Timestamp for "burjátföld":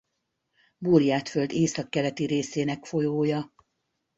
0.77-1.51